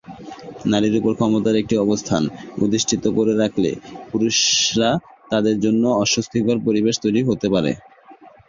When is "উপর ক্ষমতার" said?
0.99-1.59